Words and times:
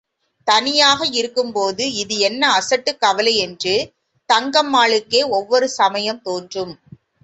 தனியாக 0.47 1.05
இருக்கும்போது, 1.11 1.93
இது 1.93 2.17
என்ன 2.19 2.49
அசட்டுக் 2.51 2.99
கவலை 2.99 3.35
என்று 3.37 3.75
தங்கம்மாளுக்கே 4.29 5.23
ஒவ்வொரு 5.31 5.69
சமயம் 5.79 6.21
தோன்றும். 6.21 6.73